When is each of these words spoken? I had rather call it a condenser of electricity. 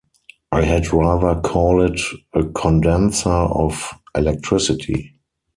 I 0.51 0.63
had 0.63 0.91
rather 0.91 1.39
call 1.41 1.83
it 1.85 2.01
a 2.33 2.43
condenser 2.45 3.29
of 3.29 3.91
electricity. 4.15 5.13